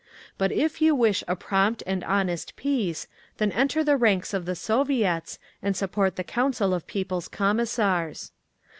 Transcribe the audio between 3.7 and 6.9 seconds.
THE RANKS OF THE SOVIETS AND SUPPORT THE COUNCIL OF